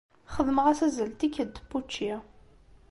Xedmeɣ-as 0.35 0.79
azal 0.87 1.11
n 1.13 1.17
tikkelt 1.19 1.61
n 1.63 1.65
wučči. 1.69 2.13